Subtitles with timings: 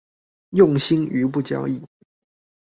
[0.49, 1.85] 用心於不交易